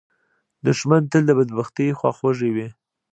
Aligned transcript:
دښمن 0.65 1.03
تل 1.11 1.23
د 1.27 1.31
بدبختۍ 1.39 1.87
خواخوږی 1.99 2.49
وي 2.55 2.67